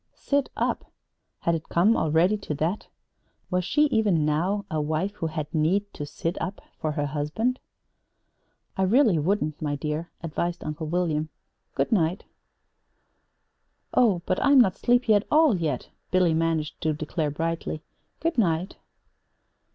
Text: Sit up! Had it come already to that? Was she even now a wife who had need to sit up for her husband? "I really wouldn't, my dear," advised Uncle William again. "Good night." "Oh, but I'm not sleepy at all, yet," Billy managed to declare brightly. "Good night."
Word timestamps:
Sit 0.15 0.49
up! 0.57 0.91
Had 1.41 1.53
it 1.53 1.69
come 1.69 1.95
already 1.95 2.35
to 2.35 2.55
that? 2.55 2.87
Was 3.51 3.63
she 3.63 3.83
even 3.91 4.25
now 4.25 4.65
a 4.71 4.81
wife 4.81 5.11
who 5.17 5.27
had 5.27 5.53
need 5.53 5.93
to 5.93 6.07
sit 6.07 6.41
up 6.41 6.59
for 6.79 6.93
her 6.93 7.05
husband? 7.05 7.59
"I 8.75 8.81
really 8.81 9.19
wouldn't, 9.19 9.61
my 9.61 9.75
dear," 9.75 10.09
advised 10.23 10.63
Uncle 10.63 10.87
William 10.87 11.29
again. 11.29 11.29
"Good 11.75 11.91
night." 11.91 12.23
"Oh, 13.93 14.23
but 14.25 14.43
I'm 14.43 14.59
not 14.59 14.75
sleepy 14.75 15.13
at 15.13 15.27
all, 15.29 15.55
yet," 15.59 15.89
Billy 16.09 16.33
managed 16.33 16.81
to 16.81 16.93
declare 16.93 17.29
brightly. 17.29 17.83
"Good 18.19 18.39
night." 18.39 18.77